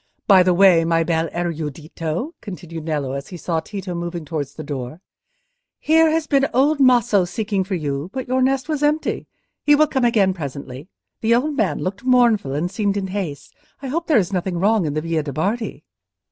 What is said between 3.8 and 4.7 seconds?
moving towards the